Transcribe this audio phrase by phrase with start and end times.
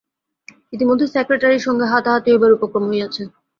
[0.73, 3.23] ইতিমধ্যে সেক্রেটারির সঙ্গে হাতাহাতি হইবার উপক্রম হইয়াছে।